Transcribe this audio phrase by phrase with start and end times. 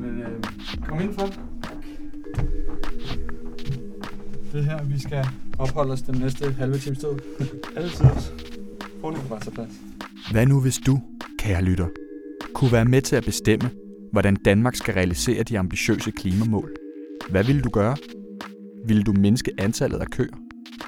[0.00, 0.42] Men øh,
[0.88, 1.26] kom ind for.
[4.52, 5.26] Det er her, vi skal
[5.58, 7.08] opholde os den næste halve times tid.
[7.76, 8.04] Altid.
[9.00, 9.70] Prøv nu bare tage plads.
[10.30, 11.00] Hvad nu hvis du,
[11.38, 11.88] kære lytter,
[12.54, 13.70] kunne være med til at bestemme,
[14.12, 16.74] hvordan Danmark skal realisere de ambitiøse klimamål?
[17.30, 17.96] Hvad ville du gøre?
[18.86, 20.36] Vil du mindske antallet af køer,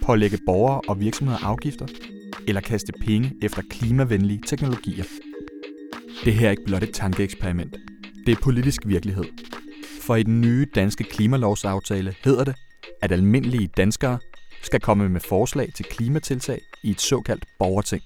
[0.02, 1.86] pålægge borgere og virksomheder afgifter,
[2.48, 5.04] eller kaste penge efter klimavenlige teknologier?
[6.24, 7.76] Det her er ikke blot et tankeeksperiment.
[8.26, 9.24] Det er politisk virkelighed.
[10.02, 12.54] For i den nye danske klimalovsaftale hedder det,
[13.02, 14.18] at almindelige danskere
[14.62, 18.02] skal komme med forslag til klimatiltag i et såkaldt borgerting.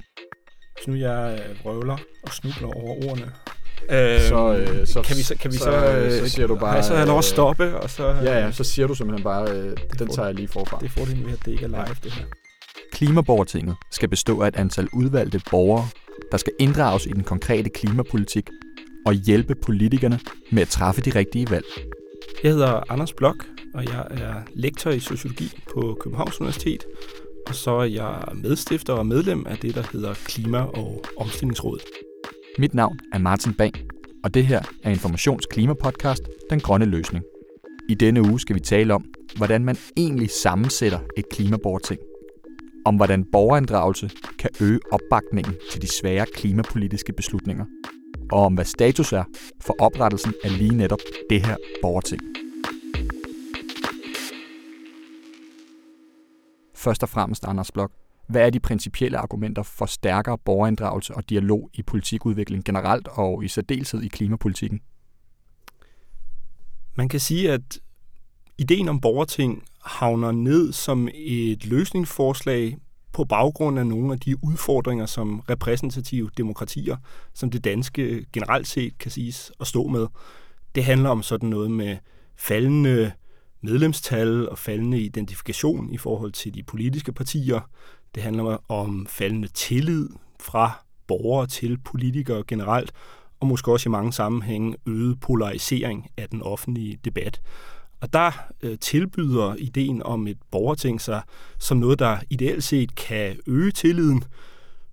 [0.77, 3.33] Hvis nu jeg øh, vrøvler og snubler over ordene,
[3.91, 6.57] øh, Så, øh, så, kan vi så, kan vi så, så, øh, så siger du
[6.57, 6.69] bare...
[6.69, 8.07] har jeg så have lov at øh, stoppe, og så...
[8.07, 10.79] Ja, ja, så siger du simpelthen bare, øh, den tager jeg lige forfra.
[10.81, 12.25] Det er fordelen ved, at det ikke er live, det her.
[12.93, 15.89] Klimaborgertinget skal bestå af et antal udvalgte borgere,
[16.33, 18.49] der skal inddrages i den konkrete klimapolitik
[19.07, 20.21] og hjælpe politikerne
[20.53, 21.65] med at træffe de rigtige valg.
[22.43, 26.85] Jeg hedder Anders Blok, og jeg er lektor i sociologi på Københavns Universitet.
[27.47, 31.83] Og så er jeg medstifter og medlem af det, der hedder Klima- og Omstillingsrådet.
[32.59, 33.75] Mit navn er Martin Bang,
[34.25, 37.25] og det her er Informations klimapodcast Den Grønne Løsning.
[37.89, 39.05] I denne uge skal vi tale om,
[39.37, 42.01] hvordan man egentlig sammensætter et klimaborgerting.
[42.89, 47.65] Om hvordan borgerinddragelse kan øge opbakningen til de svære klimapolitiske beslutninger.
[48.33, 49.25] Og om hvad status er
[49.61, 50.99] for oprettelsen af lige netop
[51.31, 52.21] det her borgerting.
[56.75, 57.93] Først og fremmest, Anders Blok,
[58.29, 63.49] hvad er de principielle argumenter for stærkere borgerinddragelse og dialog i politikudvikling generelt og i
[63.49, 64.81] særdeleshed i klimapolitikken?
[66.97, 67.79] Man kan sige, at
[68.59, 72.77] ideen om borgerting havner ned som et løsningsforslag
[73.13, 76.97] på baggrund af nogle af de udfordringer, som repræsentative demokratier,
[77.35, 80.07] som det danske generelt set kan siges at stå med.
[80.75, 81.97] Det handler om sådan noget med
[82.37, 83.13] faldende
[83.61, 87.61] medlemstal og faldende identifikation i forhold til de politiske partier.
[88.15, 90.09] Det handler om faldende tillid
[90.41, 92.93] fra borgere til politikere generelt,
[93.41, 97.41] og måske også i mange sammenhænge øget polarisering af den offentlige debat.
[98.01, 98.31] Og der
[98.63, 101.23] øh, tilbyder ideen om et borgerting sig
[101.59, 104.25] som noget, der ideelt set kan øge tilliden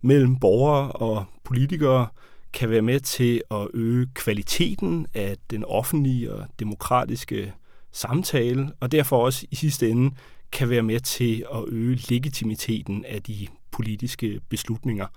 [0.02, 2.08] mellem borgere og politikere,
[2.54, 7.54] kan være med til at øge kvaliteten af den offentlige og demokratiske
[7.92, 10.16] samtale, og derfor også i sidste ende
[10.52, 15.08] kan være med til at øge legitimiteten af de politiske beslutninger.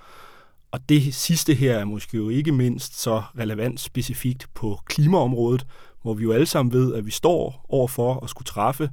[0.70, 5.66] Og det sidste her er måske jo ikke mindst så relevant specifikt på klimaområdet,
[6.02, 8.90] hvor vi jo alle sammen ved, at vi står overfor at skulle træffe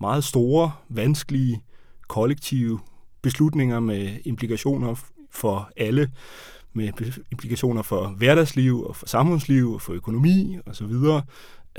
[0.00, 1.62] meget store, vanskelige,
[2.08, 2.80] kollektive
[3.22, 4.94] beslutninger med implikationer
[5.30, 6.10] for alle,
[6.72, 6.92] med
[7.32, 10.92] implikationer for hverdagsliv og for samfundsliv og for økonomi osv.,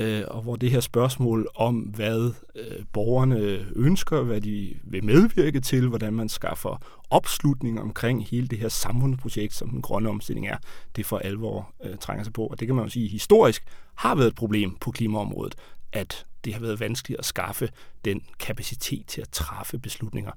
[0.00, 5.60] øh, og hvor det her spørgsmål om, hvad øh, borgerne ønsker, hvad de vil medvirke
[5.60, 10.56] til, hvordan man skaffer opslutning omkring hele det her samfundsprojekt, som den grønne omstilling er,
[10.96, 12.46] det for alvor øh, trænger sig på.
[12.46, 15.54] Og det kan man jo sige historisk har været et problem på klimaområdet,
[15.92, 17.68] at det har været vanskeligt at skaffe
[18.04, 20.32] den kapacitet til at træffe beslutninger.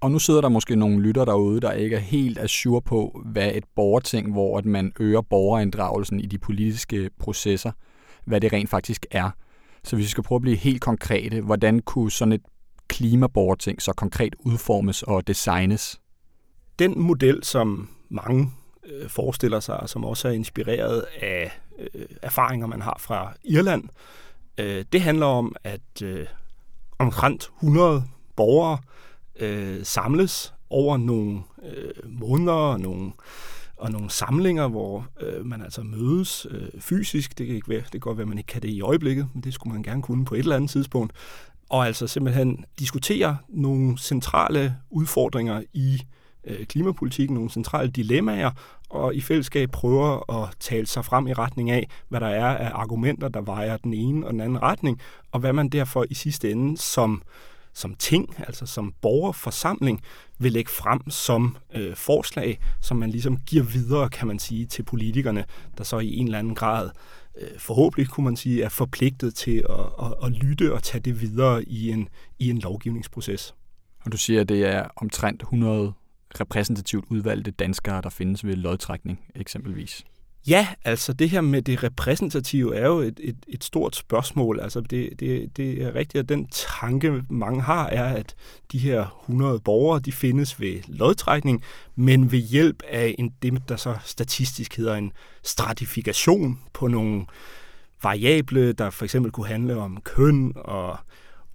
[0.00, 3.54] Og nu sidder der måske nogle lytter derude, der ikke er helt assur på, hvad
[3.54, 7.72] et borgerting, hvor at man øger borgerinddragelsen i de politiske processer,
[8.28, 9.30] hvad det rent faktisk er.
[9.84, 12.42] Så hvis vi skal prøve at blive helt konkrete, hvordan kunne sådan et
[12.88, 16.00] klimaborgerting så konkret udformes og designes?
[16.78, 18.52] Den model, som mange
[18.86, 23.84] øh, forestiller sig, og som også er inspireret af øh, erfaringer, man har fra Irland,
[24.58, 26.26] øh, det handler om, at øh,
[26.98, 28.04] omtrent 100
[28.36, 28.78] borgere
[29.40, 33.12] øh, samles over nogle øh, måneder og nogle,
[33.78, 37.38] og nogle samlinger, hvor øh, man altså mødes øh, fysisk.
[37.38, 39.28] Det kan, ikke være, det kan godt være, at man ikke kan det i øjeblikket,
[39.34, 41.12] men det skulle man gerne kunne på et eller andet tidspunkt.
[41.68, 46.02] Og altså simpelthen diskutere nogle centrale udfordringer i
[46.44, 48.50] øh, klimapolitikken, nogle centrale dilemmaer,
[48.90, 52.70] og i fællesskab prøver at tale sig frem i retning af, hvad der er af
[52.74, 55.00] argumenter, der vejer den ene og den anden retning,
[55.32, 57.22] og hvad man derfor i sidste ende som
[57.74, 60.02] som ting, altså som borgerforsamling,
[60.38, 64.82] vil lægge frem som øh, forslag, som man ligesom giver videre, kan man sige, til
[64.82, 65.44] politikerne,
[65.78, 66.90] der så i en eller anden grad
[67.40, 71.20] øh, forhåbentlig, kunne man sige, er forpligtet til at, at, at lytte og tage det
[71.20, 73.54] videre i en, i en lovgivningsproces.
[74.04, 75.92] Og du siger, at det er omtrent 100
[76.40, 80.04] repræsentativt udvalgte danskere, der findes ved lodtrækning eksempelvis.
[80.46, 84.60] Ja, altså det her med det repræsentative er jo et, et, et stort spørgsmål.
[84.60, 86.48] Altså det, det, det er rigtigt, at den
[86.80, 88.34] tanke, mange har, er, at
[88.72, 91.62] de her 100 borgere, de findes ved lodtrækning,
[91.96, 95.12] men ved hjælp af en, det, der så statistisk hedder en
[95.42, 97.26] stratifikation på nogle
[98.02, 100.98] variable, der for eksempel kunne handle om køn og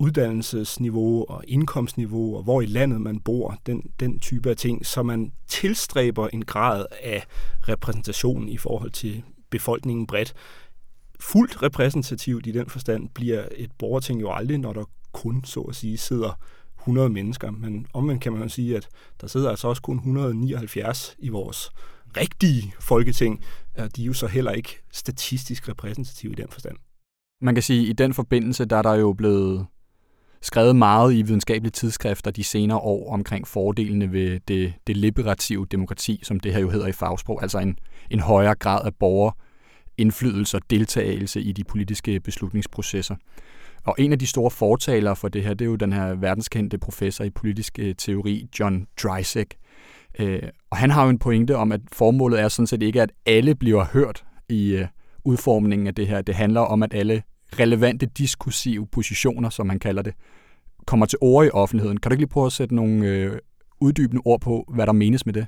[0.03, 5.03] uddannelsesniveau og indkomstniveau, og hvor i landet man bor, den, den type af ting, så
[5.03, 7.25] man tilstræber en grad af
[7.61, 10.33] repræsentation i forhold til befolkningen bredt.
[11.19, 15.75] Fuldt repræsentativt i den forstand bliver et borgerting jo aldrig, når der kun, så at
[15.75, 16.39] sige, sidder
[16.79, 17.51] 100 mennesker.
[17.51, 18.87] Men omvendt kan man jo sige, at
[19.21, 21.71] der sidder altså også kun 179 i vores
[22.17, 23.43] rigtige folketing.
[23.77, 26.77] De er jo så heller ikke statistisk repræsentative i den forstand.
[27.41, 29.65] Man kan sige, at i den forbindelse, der er der jo blevet
[30.43, 36.19] skrevet meget i videnskabelige tidsskrifter de senere år omkring fordelene ved det, det liberative demokrati,
[36.23, 37.77] som det her jo hedder i fagsprog, altså en,
[38.09, 43.15] en højere grad af borgerindflydelse og deltagelse i de politiske beslutningsprocesser.
[43.85, 46.77] Og en af de store fortalere for det her, det er jo den her verdenskendte
[46.77, 49.55] professor i politisk øh, teori, John Dryzek.
[50.19, 53.11] Øh, og han har jo en pointe om, at formålet er sådan set ikke, at
[53.25, 54.87] alle bliver hørt i øh,
[55.23, 56.21] udformningen af det her.
[56.21, 57.23] Det handler om, at alle
[57.59, 60.13] relevante diskursive positioner, som man kalder det,
[60.85, 61.97] kommer til ord i offentligheden.
[61.99, 63.39] Kan du ikke lige prøve at sætte nogle øh,
[63.79, 65.47] uddybende ord på, hvad der menes med det?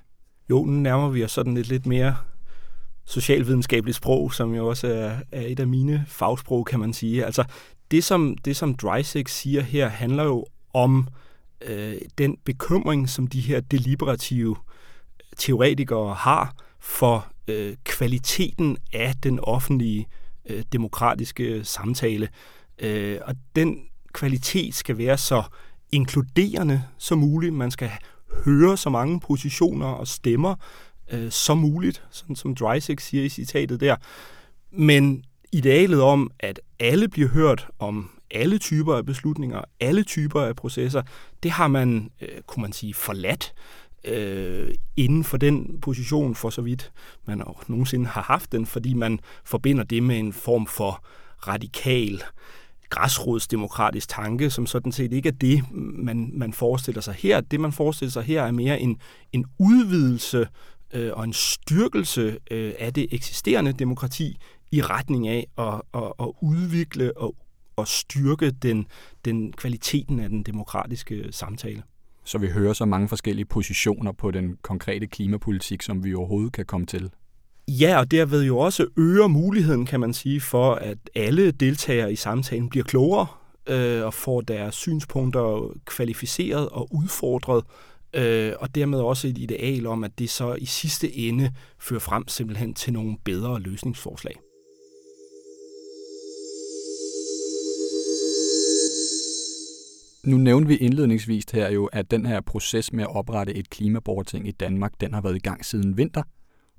[0.50, 2.16] Jo, nu nærmer vi os sådan et lidt mere
[3.06, 7.25] socialvidenskabeligt sprog, som jo også er, er et af mine fagsprog, kan man sige.
[7.25, 7.44] Altså,
[7.92, 11.07] det som, det som Dreisig siger her, handler jo om
[11.62, 14.56] øh, den bekymring, som de her deliberative
[15.38, 22.30] teoretikere har for øh, kvaliteten af den offentlige øh, øh, demokratiske samtale.
[22.80, 23.80] Øh, og den
[24.13, 25.44] kvalitet skal være så
[25.92, 27.53] inkluderende som muligt.
[27.53, 27.92] Man skal
[28.45, 30.56] høre så mange positioner og stemmer
[31.12, 33.95] øh, som muligt, sådan som Dreisig siger i citatet der.
[34.71, 40.56] Men idealet om, at alle bliver hørt om alle typer af beslutninger, alle typer af
[40.56, 41.01] processer,
[41.44, 43.53] det har man, øh, kunne man sige, forladt
[44.07, 46.92] øh, inden for den position, for så vidt
[47.25, 51.06] man nogensinde har haft den, fordi man forbinder det med en form for
[51.48, 52.24] radikal
[52.90, 57.42] græsrodsdemokratisk tanke, som sådan set ikke er det, man, man forestiller sig her.
[57.42, 59.00] Det, man forestiller sig her, er mere en,
[59.34, 60.48] en udvidelse
[60.94, 64.38] øh, og en styrkelse øh, af det eksisterende demokrati
[64.72, 67.36] i retning af at, at, at udvikle og,
[67.75, 68.86] og styrke den,
[69.25, 71.84] den kvaliteten af den demokratiske samtale
[72.25, 76.66] så vi hører så mange forskellige positioner på den konkrete klimapolitik, som vi overhovedet kan
[76.66, 77.10] komme til.
[77.68, 82.16] Ja, og derved jo også øger muligheden, kan man sige, for at alle deltagere i
[82.16, 83.27] samtalen bliver klogere
[83.68, 87.63] øh, og får deres synspunkter kvalificeret og udfordret,
[88.13, 92.28] øh, og dermed også et ideal om, at det så i sidste ende fører frem
[92.28, 94.36] simpelthen til nogle bedre løsningsforslag.
[100.25, 104.48] Nu nævnte vi indledningsvis her jo, at den her proces med at oprette et klimaborgerting
[104.48, 106.24] i Danmark, den har været i gang siden vinter,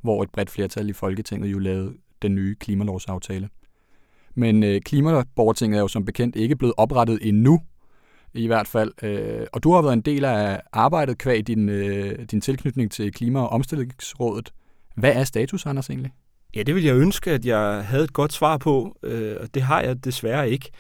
[0.03, 3.49] hvor et bredt flertal i Folketinget jo lavede den nye klimalovsaftale.
[4.35, 7.61] Men øh, klimaborgertinget er jo som bekendt ikke blevet oprettet endnu,
[8.35, 8.93] i hvert fald.
[9.03, 13.13] Øh, og du har været en del af arbejdet kvæg din, øh, din tilknytning til
[13.13, 14.53] Klima- og Omstillingsrådet.
[14.97, 16.13] Hvad er status, Anders, egentlig?
[16.57, 19.63] Ja, det vil jeg ønske, at jeg havde et godt svar på, øh, og det
[19.63, 20.71] har jeg desværre ikke.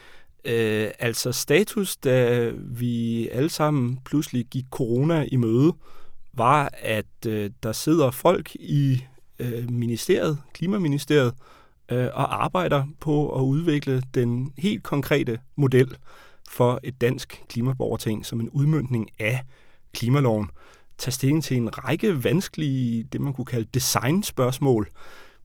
[0.47, 5.73] Øh, altså status, da vi alle sammen pludselig gik corona i møde,
[6.33, 9.05] var, at øh, der sidder folk i
[9.39, 11.35] øh, ministeriet, Klimaministeriet,
[11.89, 15.97] øh, og arbejder på at udvikle den helt konkrete model
[16.49, 19.43] for et dansk klimaborgerting som en udmyndning af
[19.95, 20.51] klimaloven.
[20.99, 24.89] Tag stilling til en række vanskelige, det man kunne kalde designspørgsmål.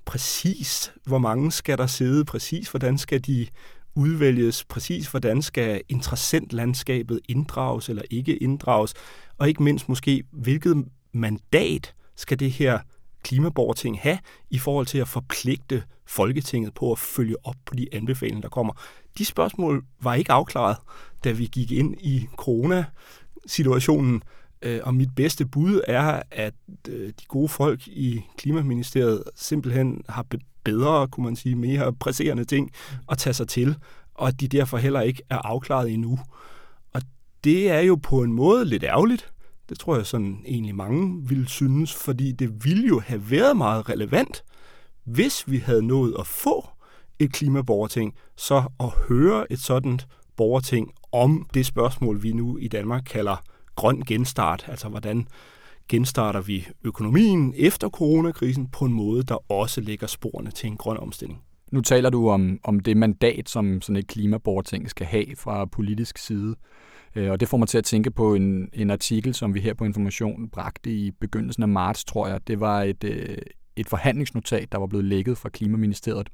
[0.05, 2.25] Præcis, hvor mange skal der sidde?
[2.25, 3.48] Præcis, hvordan skal de
[3.95, 8.93] udvælges præcis, hvordan skal interessentlandskabet inddrages eller ikke inddrages,
[9.38, 12.79] og ikke mindst måske, hvilket mandat skal det her
[13.24, 14.17] klimaborgerting have
[14.50, 18.74] i forhold til at forpligte Folketinget på at følge op på de anbefalinger, der kommer.
[19.17, 20.77] De spørgsmål var ikke afklaret,
[21.24, 24.24] da vi gik ind i corona-situationen,
[24.62, 26.53] øh, og mit bedste bud er, at
[26.89, 30.24] øh, de gode folk i Klimaministeriet simpelthen har
[30.63, 32.72] bedre, kunne man sige, mere presserende ting
[33.10, 33.75] at tage sig til,
[34.15, 36.20] og at de derfor heller ikke er afklaret endnu.
[36.94, 37.01] Og
[37.44, 39.32] det er jo på en måde lidt ærgerligt.
[39.70, 43.89] Det tror jeg sådan egentlig mange ville synes, fordi det ville jo have været meget
[43.89, 44.44] relevant,
[45.03, 46.70] hvis vi havde nået at få
[47.20, 50.00] et klimaborgerting, så at høre et sådan
[50.38, 53.44] borgerting om det spørgsmål, vi nu i Danmark kalder
[53.75, 55.27] grøn genstart, altså hvordan
[55.91, 60.98] genstarter vi økonomien efter coronakrisen på en måde, der også lægger sporene til en grøn
[60.98, 61.41] omstilling.
[61.71, 66.17] Nu taler du om, om det mandat, som sådan et klimaborting skal have fra politisk
[66.17, 66.55] side.
[67.15, 69.74] Øh, og det får mig til at tænke på en, en artikel, som vi her
[69.74, 72.48] på Information bragte i begyndelsen af marts, tror jeg.
[72.48, 73.38] Det var et, øh,
[73.75, 76.29] et forhandlingsnotat, der var blevet lækket fra Klimaministeriet.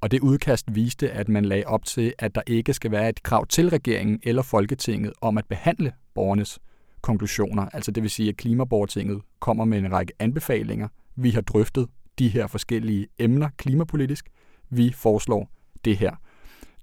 [0.00, 3.22] Og det udkast viste, at man lagde op til, at der ikke skal være et
[3.22, 6.58] krav til regeringen eller Folketinget om at behandle borgernes
[7.04, 7.68] konklusioner.
[7.72, 10.88] Altså det vil sige, at Klimaborgertinget kommer med en række anbefalinger.
[11.16, 11.86] Vi har drøftet
[12.18, 14.28] de her forskellige emner klimapolitisk.
[14.70, 15.50] Vi foreslår
[15.84, 16.14] det her.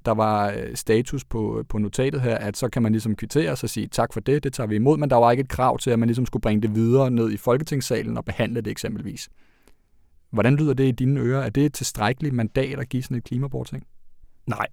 [0.06, 3.66] Der var øh, status på, på notatet her, at så kan man ligesom kvittere sig
[3.66, 5.78] og sige tak for det, det tager vi imod, men der var ikke et krav
[5.78, 9.30] til, at man ligesom skulle bringe det videre ned i Folketingssalen og behandle det eksempelvis.
[10.32, 11.44] Hvordan lyder det i dine ører?
[11.44, 13.84] Er det et tilstrækkeligt mandat at give sådan et klimaborting?
[14.48, 14.68] Nej.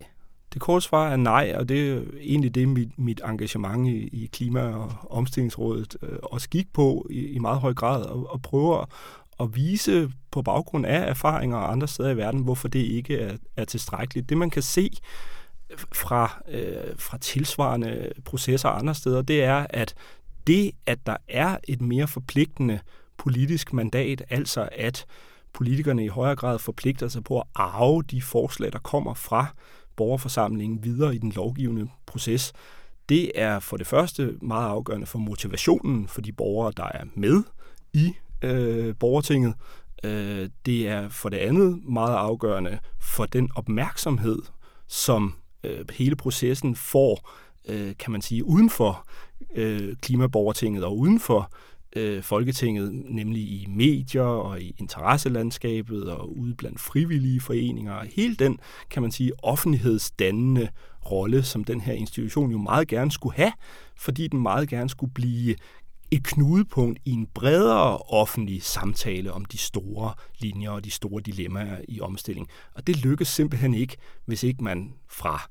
[0.53, 4.27] Det korte svar er nej, og det er egentlig det, mit, mit engagement i, i
[4.33, 8.87] Klima- og Omstillingsrådet øh, også gik på i, i meget høj grad, og, og prøve
[9.41, 13.65] at, vise på baggrund af erfaringer andre steder i verden, hvorfor det ikke er, er
[13.65, 14.29] tilstrækkeligt.
[14.29, 14.91] Det man kan se
[15.93, 19.95] fra, øh, fra tilsvarende processer andre steder, det er, at
[20.47, 22.79] det, at der er et mere forpligtende
[23.17, 25.07] politisk mandat, altså at
[25.53, 29.47] politikerne i højere grad forpligter sig på at arve de forslag, der kommer fra
[29.99, 32.53] borgerforsamlingen videre i den lovgivende proces.
[33.09, 37.43] Det er for det første meget afgørende for motivationen for de borgere, der er med
[37.93, 38.13] i
[38.43, 39.55] øh, borgertinget.
[40.05, 44.43] Øh, det er for det andet meget afgørende for den opmærksomhed,
[44.87, 47.31] som øh, hele processen får,
[47.69, 49.07] øh, kan man sige, uden for
[49.55, 51.53] øh, klimaborgertinget og uden for
[51.97, 57.93] øh, Folketinget, nemlig i medier og i interesselandskabet og ude blandt frivillige foreninger.
[57.93, 58.59] Og hele den,
[58.91, 60.69] kan man sige, offentlighedsdannende
[61.11, 63.53] rolle, som den her institution jo meget gerne skulle have,
[63.97, 65.57] fordi den meget gerne skulle blive
[66.11, 71.81] et knudepunkt i en bredere offentlig samtale om de store linjer og de store dilemmaer
[71.89, 72.49] i omstilling.
[72.75, 75.51] Og det lykkes simpelthen ikke, hvis ikke man fra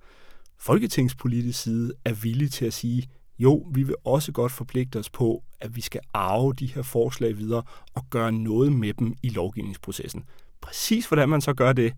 [0.59, 3.07] folketingspolitisk side er villig til at sige,
[3.39, 7.37] jo, vi vil også godt forpligte os på, at vi skal arve de her forslag
[7.37, 7.63] videre
[7.93, 10.23] og gøre noget med dem i lovgivningsprocessen.
[10.61, 11.93] Præcis hvordan man så gør det,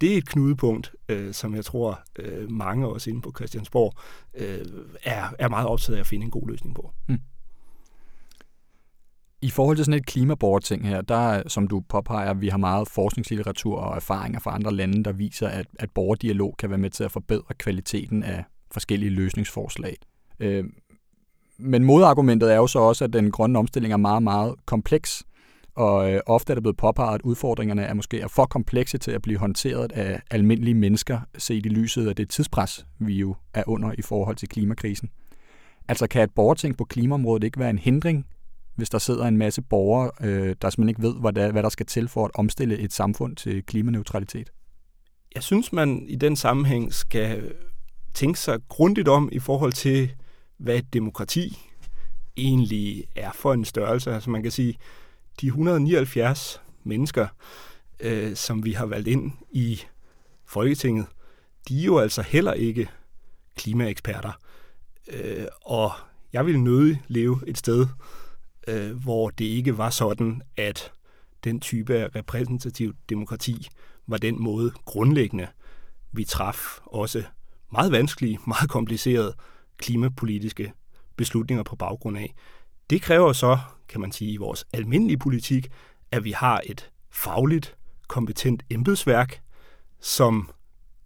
[0.00, 3.92] det er et knudepunkt, øh, som jeg tror øh, mange af os inde på Christiansborg
[4.34, 4.66] øh,
[5.02, 6.90] er, er meget optaget af at finde en god løsning på.
[7.08, 7.18] Mm.
[9.42, 13.78] I forhold til sådan et klimaborgerting her, der, som du påpeger, vi har meget forskningslitteratur
[13.78, 17.12] og erfaringer fra andre lande, der viser, at, at borgerdialog kan være med til at
[17.12, 19.96] forbedre kvaliteten af forskellige løsningsforslag.
[20.40, 20.64] Øh,
[21.58, 25.24] men modargumentet er jo så også, at den grønne omstilling er meget, meget kompleks,
[25.76, 29.10] og øh, ofte er det blevet påpeget, at udfordringerne er måske er for komplekse til
[29.10, 33.62] at blive håndteret af almindelige mennesker, set i lyset af det tidspres, vi jo er
[33.66, 35.10] under i forhold til klimakrisen.
[35.88, 38.26] Altså kan et borgerting på klimaområdet ikke være en hindring,
[38.76, 41.68] hvis der sidder en masse borgere, øh, der simpelthen ikke ved, hvad der, hvad der
[41.68, 44.52] skal til for at omstille et samfund til klimaneutralitet?
[45.34, 47.52] Jeg synes, man i den sammenhæng skal
[48.14, 50.12] tænke sig grundigt om i forhold til,
[50.56, 51.58] hvad et demokrati
[52.36, 54.14] egentlig er for en størrelse.
[54.14, 54.78] Altså man kan sige,
[55.40, 57.26] de 179 mennesker,
[58.00, 59.80] øh, som vi har valgt ind i
[60.46, 61.06] Folketinget,
[61.68, 62.88] de er jo altså heller ikke
[63.56, 64.32] klimaeksperter.
[65.12, 65.92] Øh, og
[66.32, 67.86] jeg vil nødig leve et sted,
[68.68, 70.92] øh, hvor det ikke var sådan, at
[71.44, 73.68] den type af repræsentativt demokrati
[74.06, 75.46] var den måde grundlæggende,
[76.12, 77.22] vi traf også
[77.72, 79.34] meget vanskelige, meget komplicerede
[79.78, 80.72] klimapolitiske
[81.16, 82.34] beslutninger på baggrund af.
[82.90, 85.68] Det kræver så, kan man sige, i vores almindelige politik,
[86.12, 87.76] at vi har et fagligt,
[88.08, 89.40] kompetent embedsværk,
[90.00, 90.50] som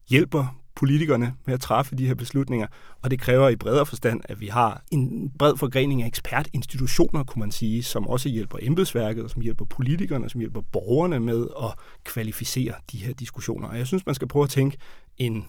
[0.08, 2.66] hjælper politikerne med at træffe de her beslutninger,
[3.02, 7.40] og det kræver i bredere forstand, at vi har en bred forgrening af ekspertinstitutioner, kunne
[7.40, 11.46] man sige, som også hjælper embedsværket, og som hjælper politikerne, og som hjælper borgerne med
[11.62, 13.68] at kvalificere de her diskussioner.
[13.68, 14.76] Og jeg synes, man skal prøve at tænke
[15.16, 15.44] en,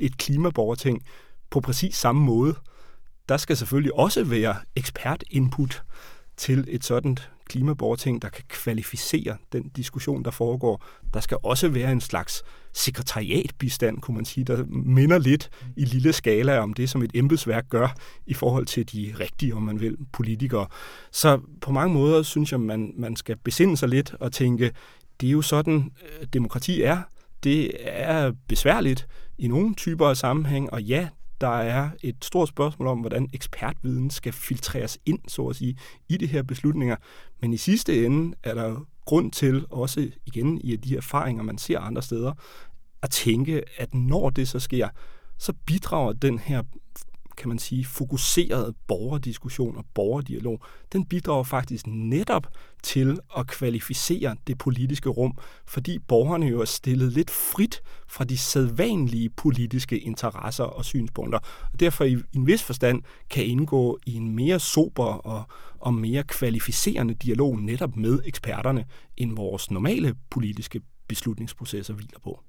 [0.00, 1.02] et klimaborgerting
[1.52, 2.54] på præcis samme måde.
[3.28, 5.82] Der skal selvfølgelig også være ekspertinput
[6.36, 7.16] til et sådan
[7.48, 10.84] klimaborting, der kan kvalificere den diskussion, der foregår.
[11.14, 12.42] Der skal også være en slags
[12.72, 17.68] sekretariatbistand, kunne man sige, der minder lidt i lille skala om det, som et embedsværk
[17.68, 17.94] gør
[18.26, 20.66] i forhold til de rigtige, om man vil, politikere.
[21.10, 24.72] Så på mange måder synes jeg, man, man skal besinde sig lidt og tænke,
[25.20, 27.02] det er jo sådan, øh, demokrati er.
[27.44, 29.06] Det er besværligt
[29.38, 31.08] i nogle typer af sammenhæng, og ja,
[31.42, 36.16] der er et stort spørgsmål om, hvordan ekspertviden skal filtreres ind, så at sige, i
[36.16, 36.96] de her beslutninger.
[37.40, 41.78] Men i sidste ende er der grund til, også igen i de erfaringer, man ser
[41.78, 42.32] andre steder,
[43.02, 44.88] at tænke, at når det så sker,
[45.38, 46.62] så bidrager den her
[47.42, 52.46] kan man sige, fokuseret borgerdiskussion og borgerdialog, den bidrager faktisk netop
[52.82, 58.38] til at kvalificere det politiske rum, fordi borgerne jo er stillet lidt frit fra de
[58.38, 61.38] sædvanlige politiske interesser og synspunkter,
[61.72, 65.44] og derfor i en vis forstand kan indgå i en mere sober og,
[65.78, 68.84] og mere kvalificerende dialog netop med eksperterne,
[69.16, 72.40] end vores normale politiske beslutningsprocesser hviler på.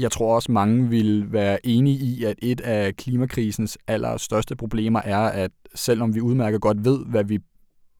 [0.00, 5.18] Jeg tror også, mange vil være enige i, at et af klimakrisens allerstørste problemer er,
[5.18, 7.38] at selvom vi udmærket godt ved, hvad vi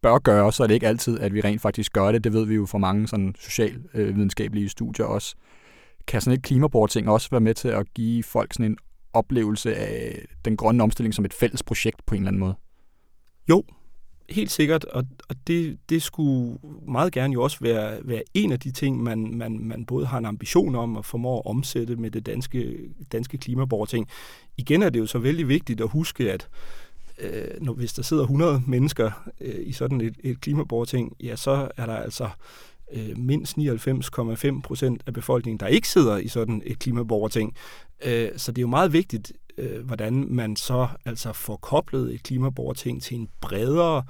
[0.02, 2.24] bør gøre, så er det ikke altid, at vi rent faktisk gør det.
[2.24, 5.34] Det ved vi jo fra mange sådan socialvidenskabelige studier også.
[6.06, 8.76] Kan sådan et klimaborting også være med til at give folk sådan en
[9.12, 12.54] oplevelse af den grønne omstilling som et fælles projekt på en eller anden måde?
[13.48, 13.64] Jo,
[14.30, 16.58] helt sikkert, og, og det, det skulle
[16.88, 20.18] meget gerne jo også være, være en af de ting, man, man, man både har
[20.18, 22.76] en ambition om og formår at omsætte med det danske,
[23.12, 24.08] danske klimaborgerting.
[24.56, 26.48] Igen er det jo så vældig vigtigt at huske, at
[27.18, 31.68] øh, når, hvis der sidder 100 mennesker øh, i sådan et, et klimaborgerting, ja, så
[31.76, 32.28] er der altså
[32.92, 37.56] øh, mindst 99,5 procent af befolkningen, der ikke sidder i sådan et klimaborgerting.
[38.04, 42.22] Øh, så det er jo meget vigtigt, øh, hvordan man så altså får koblet et
[42.22, 44.02] klimaborgerting til en bredere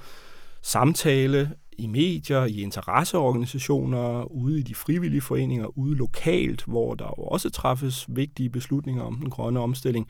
[0.63, 7.25] samtale i medier, i interesseorganisationer, ude i de frivillige foreninger, ude lokalt, hvor der jo
[7.25, 10.09] også træffes vigtige beslutninger om den grønne omstilling,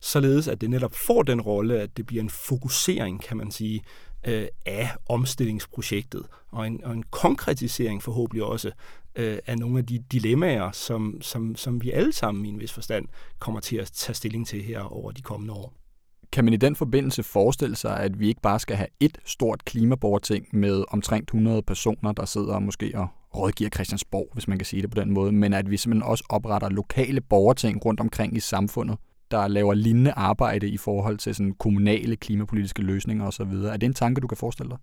[0.00, 3.82] således at det netop får den rolle, at det bliver en fokusering, kan man sige,
[4.26, 8.70] øh, af omstillingsprojektet, og en, og en konkretisering forhåbentlig også
[9.16, 12.72] øh, af nogle af de dilemmaer, som, som, som vi alle sammen i en vis
[12.72, 15.72] forstand kommer til at tage stilling til her over de kommende år.
[16.32, 19.64] Kan man i den forbindelse forestille sig, at vi ikke bare skal have et stort
[19.64, 24.82] klimaborgerting med omtrent 100 personer, der sidder måske og rådgiver Christiansborg, hvis man kan sige
[24.82, 28.40] det på den måde, men at vi simpelthen også opretter lokale borgerting rundt omkring i
[28.40, 28.98] samfundet,
[29.32, 33.42] der laver lignende arbejde i forhold til sådan kommunale klimapolitiske løsninger osv.
[33.42, 34.78] Er det en tanke, du kan forestille dig?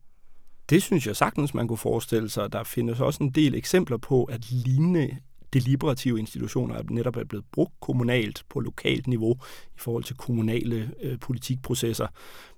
[0.70, 2.53] Det synes jeg sagtens, man kunne forestille sig.
[2.53, 5.18] Der findes også en del eksempler på, at lignende
[5.53, 9.34] deliberative institutioner er netop er blevet brugt kommunalt på lokalt niveau
[9.75, 12.08] i forhold til kommunale øh, politikprocesser.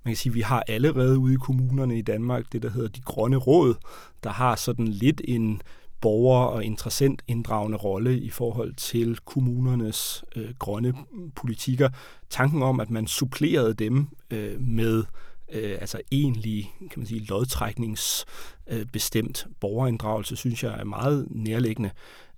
[0.06, 2.90] Man kan sige, at vi har allerede ude i kommunerne i Danmark det, der hedder
[2.90, 3.75] de grønne råd,
[4.24, 5.62] der har sådan lidt en
[6.01, 10.94] borger- og interessentinddragende rolle i forhold til kommunernes øh, grønne
[11.35, 11.90] politikker.
[12.29, 15.03] Tanken om, at man supplerede dem øh, med
[15.51, 21.92] øh, altså egentlig, kan man sige, lodtrækningsbestemt øh, borgerinddragelse, synes jeg er meget nærliggende.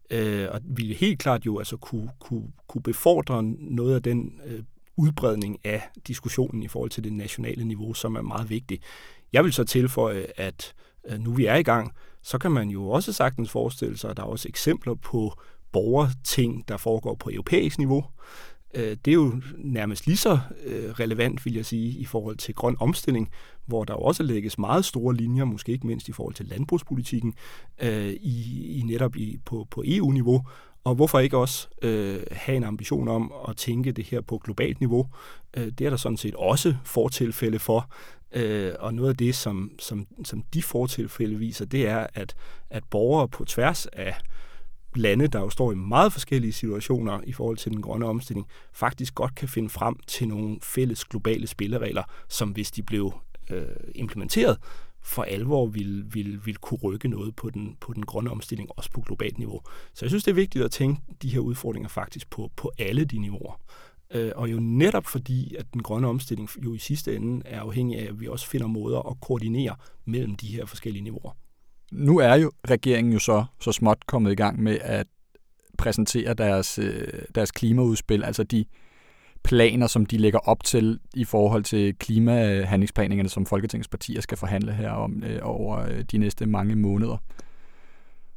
[0.10, 4.64] Øh, og ville helt klart jo altså kunne, kunne, kunne befordre noget af den øh,
[4.98, 8.80] udbredning af diskussionen i forhold til det nationale niveau, som er meget vigtig.
[9.34, 12.70] Jeg vil så tilføje, at øh, Øh, nu vi er i gang, så kan man
[12.70, 15.34] jo også sagtens forestille sig, at der er også eksempler på
[15.72, 18.06] borgerting, der foregår på europæisk niveau.
[18.74, 22.56] Øh, det er jo nærmest lige så øh, relevant, vil jeg sige, i forhold til
[22.56, 23.30] grøn omstilling,
[23.66, 27.34] hvor der jo også lægges meget store linjer, måske ikke mindst i forhold til landbrugspolitikken,
[28.22, 30.46] i, i netop i, på, på EU-niveau.
[30.84, 34.80] Og hvorfor ikke også øh, have en ambition om at tænke det her på globalt
[34.80, 35.08] niveau?
[35.58, 37.90] Øh, det er der sådan set også fortilfælde for.
[38.34, 42.36] Øh, og noget af det, som, som, som de fortilfælde viser, det er, at,
[42.70, 44.16] at borgere på tværs af
[44.96, 49.16] lande, der jo står i meget forskellige situationer i forhold til den grønne omstilling, faktisk
[49.16, 53.14] godt kan finde frem til nogle fælles globale spilleregler, som hvis de blev
[53.50, 53.66] øh,
[53.96, 54.58] implementeret,
[55.02, 58.92] for alvor vil, vil, vil kunne rykke noget på den, på den grønne omstilling, også
[58.92, 59.62] på globalt niveau.
[59.94, 63.06] Så jeg synes, det er vigtigt at tænke de her udfordringer faktisk på, på alle
[63.06, 63.60] de niveauer.
[64.14, 68.00] Øh, og jo netop fordi, at den grønne omstilling jo i sidste ende er afhængig
[68.00, 71.38] af, at vi også finder måder at koordinere mellem de her forskellige niveauer.
[71.92, 75.08] Nu er jo regeringen jo så, så småt kommet i gang med at
[75.78, 78.66] præsentere deres, øh, deres klimaudspil, altså de
[79.44, 84.74] planer, som de lægger op til i forhold til klimahandlingsplaningerne, som Folketingets partier skal forhandle
[84.74, 87.18] her om øh, over øh, de næste mange måneder.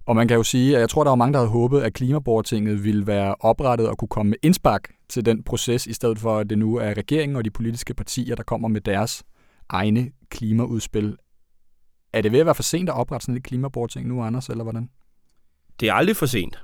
[0.06, 1.94] Og man kan jo sige, at jeg tror, der var mange, der havde håbet, at
[1.94, 6.38] klimaborgertinget ville være oprettet og kunne komme med indspark til den proces, i stedet for
[6.38, 9.24] at det nu er regeringen og de politiske partier, der kommer med deres
[9.68, 11.16] egne klimaudspil.
[12.12, 14.64] Er det ved at være for sent at oprette sådan et klimaborgerting nu, Anders, eller
[14.64, 14.90] hvordan?
[15.80, 16.62] Det er aldrig for sent.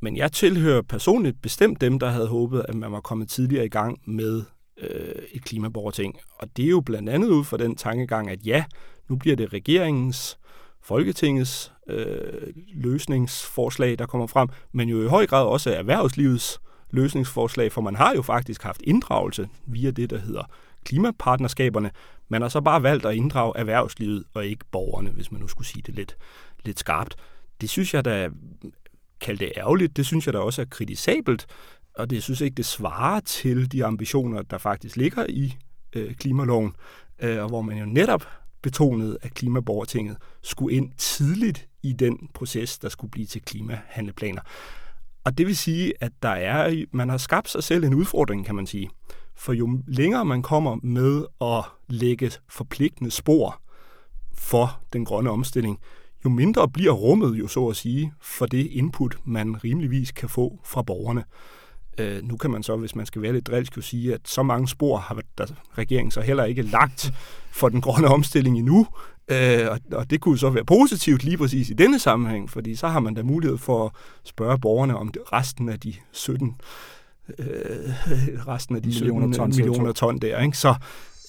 [0.00, 3.68] Men jeg tilhører personligt bestemt dem, der havde håbet, at man var kommet tidligere i
[3.68, 4.42] gang med
[4.78, 6.18] øh, et klimaborgerting.
[6.38, 8.64] Og det er jo blandt andet ud fra den tankegang, at ja,
[9.08, 10.38] nu bliver det regeringens,
[10.82, 17.80] Folketingets øh, løsningsforslag, der kommer frem, men jo i høj grad også erhvervslivets løsningsforslag, for
[17.80, 20.42] man har jo faktisk haft inddragelse via det, der hedder
[20.84, 21.90] klimapartnerskaberne.
[22.28, 25.68] Man har så bare valgt at inddrage erhvervslivet og ikke borgerne, hvis man nu skulle
[25.68, 26.16] sige det lidt,
[26.64, 27.16] lidt skarpt.
[27.60, 28.28] Det synes jeg da
[29.20, 29.96] kalde det ærgerligt.
[29.96, 31.46] Det synes jeg da også er kritisabelt,
[31.94, 35.56] og det synes jeg ikke, det svarer til de ambitioner, der faktisk ligger i
[35.92, 36.72] øh, klimaloven,
[37.18, 38.26] øh, og hvor man jo netop
[38.62, 44.40] betonede, at klimaborgertinget skulle ind tidligt i den proces, der skulle blive til klimahandleplaner.
[45.24, 48.54] Og det vil sige, at der er, man har skabt sig selv en udfordring, kan
[48.54, 48.90] man sige.
[49.34, 53.60] For jo længere man kommer med at lægge forpligtende spor
[54.34, 55.78] for den grønne omstilling,
[56.24, 60.60] jo mindre bliver rummet jo så at sige for det input, man rimeligvis kan få
[60.64, 61.24] fra borgerne.
[61.98, 64.42] Øh, nu kan man så, hvis man skal være lidt drilsk, jo sige, at så
[64.42, 65.46] mange spor har der
[65.78, 67.12] regeringen så heller ikke lagt
[67.50, 68.86] for den grønne omstilling endnu.
[69.28, 72.88] Øh, og, og det kunne så være positivt lige præcis i denne sammenhæng, fordi så
[72.88, 73.92] har man da mulighed for at
[74.24, 76.54] spørge borgerne om resten af de 17
[77.38, 77.46] øh,
[78.48, 80.40] resten af de millioner 17 ton, millioner ton der.
[80.40, 80.58] Ikke?
[80.58, 80.74] Så,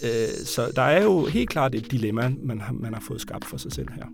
[0.03, 3.45] øh, så der er jo helt klart et dilemma, man har, man har fået skabt
[3.45, 4.05] for sig selv her.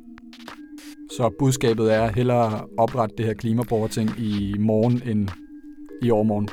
[1.11, 5.29] Så budskabet er hellere oprette det her klimaborgerting i morgen end
[6.01, 6.49] i overmorgen.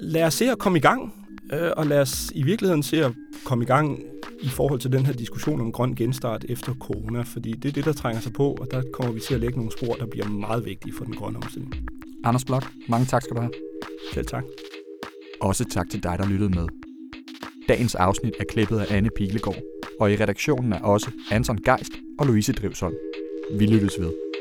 [0.00, 1.14] Lad os se at komme i gang,
[1.52, 3.12] øh, og lad os i virkeligheden se at
[3.44, 3.98] komme i gang
[4.42, 7.84] i forhold til den her diskussion om grøn genstart efter corona, fordi det er det,
[7.84, 10.28] der trænger sig på, og der kommer vi til at lægge nogle spor, der bliver
[10.28, 11.74] meget vigtige for den grønne omstilling.
[12.24, 13.52] Anders Blok, mange tak skal du have.
[14.14, 14.44] Selv tak.
[15.40, 16.66] Også tak til dig, der lyttede med.
[17.68, 19.62] Dagens afsnit er klippet af Anne Pilegaard,
[20.00, 22.94] og i redaktionen er også Anton Geist og Louise Drivsholm.
[23.58, 24.33] Vi lyttes ved.